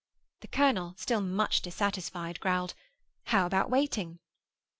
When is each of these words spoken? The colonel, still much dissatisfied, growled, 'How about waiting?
The 0.39 0.47
colonel, 0.47 0.95
still 0.97 1.21
much 1.21 1.61
dissatisfied, 1.61 2.39
growled, 2.39 2.73
'How 3.25 3.45
about 3.45 3.69
waiting? 3.69 4.17